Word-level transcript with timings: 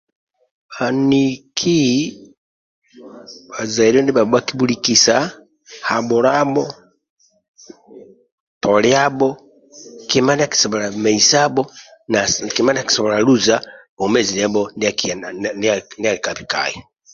Bhaniki 0.71 1.81
bhazaile 3.49 3.97
ndihabho 4.01 4.31
bhakibhulikisa 4.33 5.15
habhulabho 5.87 6.63
toliabho 8.61 9.29
kima 10.09 10.31
ndia 10.33 10.47
akisobola 10.49 10.85
meisabho 11.05 11.61
na 12.11 12.19
kima 12.55 12.69
ndia 12.71 12.83
akisobola 12.85 13.25
luza 13.27 13.55
bwomezi 13.95 14.31
ndia 15.65 15.73
ali 16.11 16.19
ka 16.25 16.31
bikai 16.37 16.75